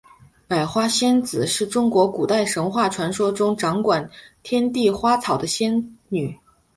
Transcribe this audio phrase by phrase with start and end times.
[0.47, 4.09] 百花仙子是中国古代神话传说中掌管
[4.41, 6.35] 天地花草的仙女。